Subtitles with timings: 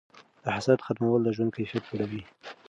[0.43, 2.23] د حسد ختمول د ژوند کیفیت لوړوي.